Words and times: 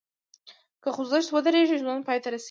که 0.83 0.89
خوځښت 0.95 1.29
ودریږي، 1.31 1.77
ژوند 1.81 2.01
پای 2.07 2.19
ته 2.23 2.27
رسېږي. 2.31 2.39